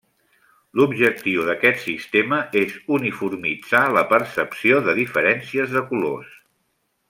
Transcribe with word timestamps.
L'objectiu 0.79 1.43
d'aquest 1.49 1.83
sistema 1.83 2.39
és 2.61 2.73
uniformitzar 2.97 3.83
la 3.99 4.03
percepció 4.15 4.81
de 4.89 4.97
diferències 5.03 5.79
de 5.79 5.89
colors. 5.93 6.37